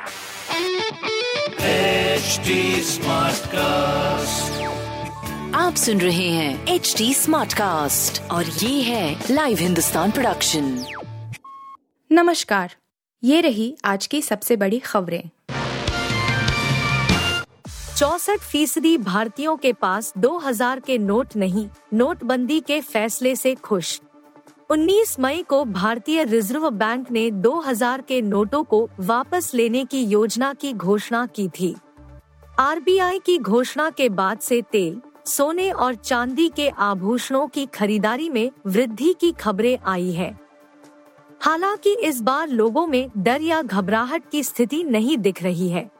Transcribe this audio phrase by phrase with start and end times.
[0.00, 0.06] HD
[2.84, 4.60] Smartcast.
[5.54, 10.84] आप सुन रहे हैं एच डी स्मार्ट कास्ट और ये है लाइव हिंदुस्तान प्रोडक्शन
[12.12, 12.76] नमस्कार।
[13.24, 15.30] ये रही आज की सबसे बड़ी खबरें।
[17.96, 24.00] चौसठ फ़ीसदी भारतीयों के पास 2000 के नोट नहीं नोटबंदी के फैसले से खुश।
[24.70, 30.54] 19 मई को भारतीय रिज़र्व बैंक ने 2000 के नोटों को वापस लेने की योजना
[30.54, 31.76] की घोषणा की थी।
[32.58, 38.50] आरबीआई की घोषणा के बाद से तेल, सोने और चांदी के आभूषणों की खरीदारी में
[38.66, 40.40] वृद्धि की खबरें आई है।
[41.40, 45.90] हालाँकि इस बार लोगों में डर या घबराहट की स्थिति नहीं दिख रही है।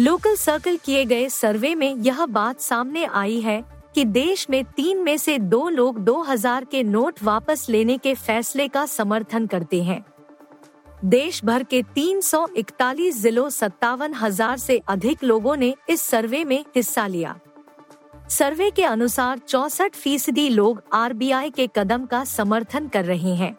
[0.00, 4.98] लोकल सर्कल किए गए सर्वे में यह बात सामने आई है कि देश में तीन
[4.98, 10.04] में से दो लोग 2000 के नोट वापस लेने के फैसले का समर्थन करते हैं।
[11.04, 17.06] देश भर के 341 जिलों सत्तावन हज़ार से अधिक लोगों ने इस सर्वे में हिस्सा
[17.06, 17.38] लिया।
[18.28, 23.56] सर्वे के अनुसार चौसठ फ़ीसदी लोग आरबीआई के कदम का समर्थन कर रहे हैं।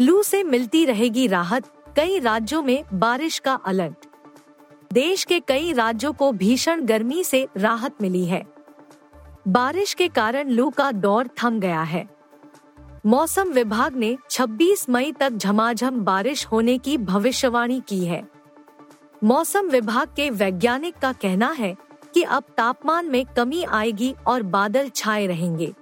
[0.00, 1.64] लू से मिलती रहेगी राहत,
[1.96, 4.06] कई राज्यों में बारिश का अलर्ट।
[4.92, 8.59] देश के कई राज्यों को भीषण गर्मी से राहत मिली है।
[9.48, 12.08] बारिश के कारण लू का दौर थम गया है।
[13.06, 18.28] मौसम विभाग ने 26 मई तक झमाझम बारिश होने की भविष्यवाणी की है।
[19.24, 21.76] मौसम विभाग के वैज्ञानिक का कहना है
[22.14, 25.72] कि अब तापमान में कमी आएगी और बादल छाए रहेंगे।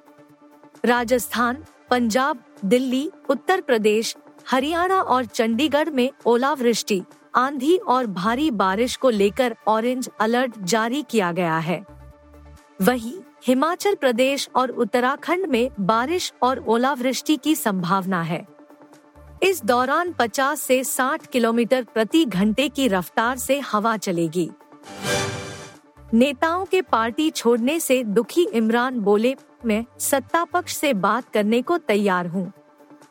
[0.84, 4.17] राजस्थान, पंजाब, दिल्ली, उत्तर प्रदेश,
[4.51, 7.03] हरियाणा और चंडीगढ़ में ओलावृष्टि,
[7.34, 11.98] आंधी और भारी बारिश को लेकर ऑरेंज अलर्ट जारी किया गया है।
[12.83, 13.12] वहीं
[13.47, 18.47] हिमाचल प्रदेश और उत्तराखंड में बारिश और ओलावृष्टि की संभावना है।
[19.43, 24.51] इस दौरान 50 से 60 किलोमीटर प्रति घंटे की रफ्तार से हवा चलेगी।
[26.15, 31.79] नेताओं के पार्टी छोड़ने से दुखी इमरान बोले, मैं सत्ता पक्ष से बात करने को
[31.79, 32.52] तैयार हूँ।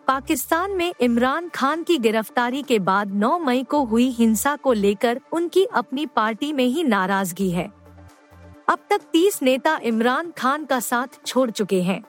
[0.08, 5.20] पाकिस्तान में इमरान खान की गिरफ्तारी के बाद 9 मई को हुई हिंसा को लेकर
[5.32, 7.72] उनकी अपनी पार्टी में ही नाराज़गी है।
[8.68, 12.02] अब तक 30 नेता इमरान खान का साथ छोड़ चुके हैं।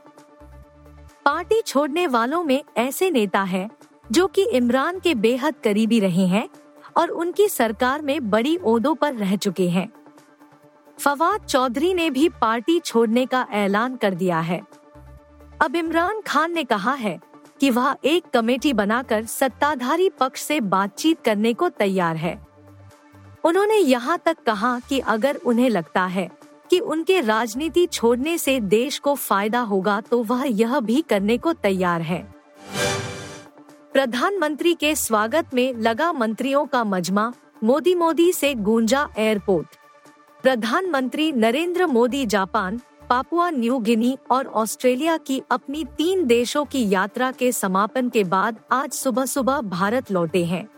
[1.24, 3.68] पार्टी छोड़ने वालों में ऐसे नेता हैं
[4.12, 6.48] जो कि इमरान के बेहद करीबी रहे हैं
[6.96, 9.88] और उनकी सरकार में बड़ी ओदों पर रह चुके हैं।
[10.98, 14.60] फवाद चौधरी ने भी पार्टी छोड़ने का ऐलान कर दिया है।
[15.62, 17.18] अब इमरान खान ने कहा है
[17.60, 22.46] कि वह एक कमेटी बनाकर सत्ताधारी पक्ष से बातचीत करने को तैयार है।
[23.44, 26.37] उन्होंने यहाँ तक कहा कि अगर उन्हें लगता है
[26.70, 31.52] कि उनके राजनीति छोड़ने से देश को फ़ायदा होगा तो वह यह भी करने को
[31.52, 32.22] तैयार है।
[33.92, 37.32] प्रधानमंत्री के स्वागत में लगा मंत्रियों का मजमा,
[37.64, 39.76] मोदी मोदी से गूंजा एयरपोर्ट।
[40.42, 47.30] प्रधानमंत्री Narendra Modi Japan, Papua New Guinea और ऑस्ट्रेलिया की अपनी तीन देशों की यात्रा
[47.32, 50.68] के समापन के बाद आज सुबह सुबह भारत लौटे हैं।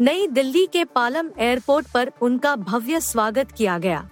[0.00, 4.08] नई दिल्ली के पालम एयरपोर्ट पर उनका भव्य स्वागत किया गया।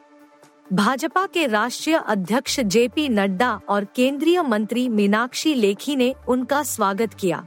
[0.72, 7.46] भाजपा के राष्ट्रीय अध्यक्ष जेपी नड्डा और केंद्रीय मंत्री मीनाक्षी लेखी ने उनका स्वागत किया।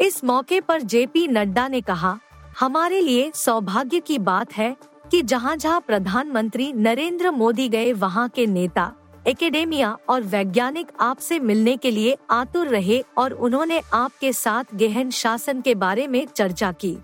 [0.00, 2.18] इस मौके पर जेपी नड्डा ने कहा,
[2.60, 4.74] हमारे लिए सौभाग्य की बात है
[5.10, 8.92] कि जहाँ जहाँ प्रधानमंत्री नरेंद्र मोदी गए वहाँ के नेता,
[9.26, 15.60] एकेडेमिया और वैज्ञानिक आपसे मिलने के लिए आतुर रहे और उन्होंने आपके साथ गहन शासन
[15.60, 16.96] के बारे में चर्चा की।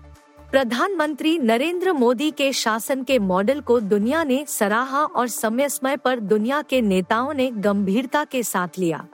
[0.53, 6.19] प्रधानमंत्री नरेंद्र मोदी के शासन के मॉडल को दुनिया ने सराहा और समय समय पर
[6.19, 9.05] दुनिया के नेताओं ने गंभीरता के साथ लिया।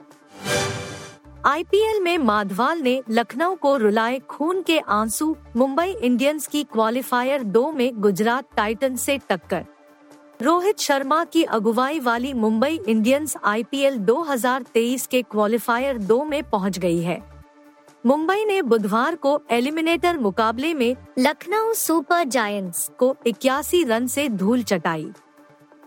[1.46, 7.72] आईपीएल में माधवाल ने लखनऊ को रुलाए खून के आँसू, मुंबई इंडियंस की क्वालिफायर दो
[7.72, 9.64] में गुजरात टाइटन से टक्कर।
[10.42, 17.02] रोहित शर्मा की अगुवाई वाली मुंबई इंडियंस आईपीएल 2023 के क्वालिफायर दो में पहुँच गई
[17.02, 17.39] है।
[18.06, 24.62] मुंबई ने बुधवार को एलिमिनेटर मुकाबले में लखनऊ सुपर जायंट्स को इक्यासी रन से धूल
[24.62, 25.10] चटाई।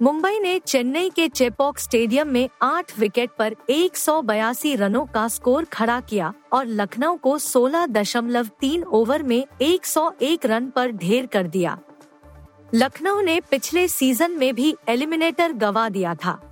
[0.01, 5.27] मुंबई ने चेन्नई के चेपॉक स्टेडियम में आठ विकेट पर एक सौ बयासी रनों का
[5.27, 11.79] स्कोर खड़ा किया और लखनऊ को 16.3 ओवर में 101 रन पर ढेर कर दिया।
[12.73, 16.49] लखनऊ ने पिछले सीज़न में भी एलिमिनेटर गवा दिया था।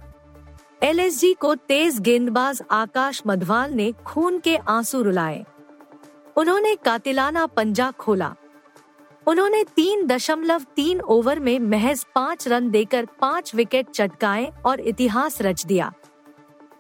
[0.84, 5.46] एलएसजी को तेज गेंदबाज आकाश मधवाल ने खून के आँसू रुलाए।
[6.38, 8.34] उन्होंने कातिलाना पंजा खोला।
[9.28, 15.42] उन्होंने तीन दशमलव तीन ओवर में महज पाँच रन देकर पाँच विकेट चटकाए और इतिहास
[15.42, 15.92] रच दिया।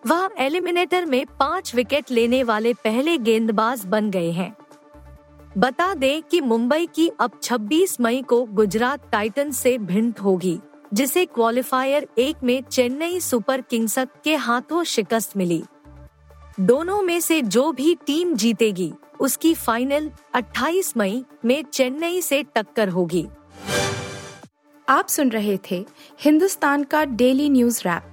[0.07, 4.56] वह एलिमिनेटर में पाँच विकेट लेने वाले पहले गेंदबाज बन गए हैं।
[5.57, 10.59] बता दें कि मुंबई की अब 26 मई को गुजरात टाइटन से भिंड होगी,
[10.94, 15.63] जिसे क्वालिफायर एक में चेन्नई सुपर किंग्स के हाथों शिकस्त मिली।
[16.59, 22.89] दोनों में से जो भी टीम जीतेगी, उसकी फाइनल 28 मई में चेन्नई से टक्कर
[22.89, 23.27] होगी।
[24.89, 25.86] आप सुन रहे थे
[26.19, 28.03] हिंदुस्तान का डेली न्यूज़ रैप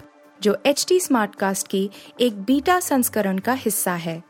[0.43, 1.91] जो एच टी स्मार्टकास्ट की
[2.21, 4.23] एक बीटा संस्करण का हिस्सा है।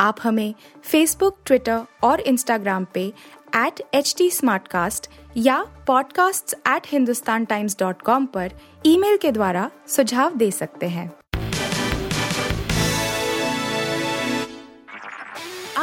[0.00, 3.12] आप हमें फेसबुक ट्विटर और इंस्टाग्राम पे
[3.56, 4.30] एट एच टी
[5.36, 8.52] या podcasts@hindustantimes.com पर
[8.86, 11.21] ईमेल के द्वारा सुझाव दे सकते हैं।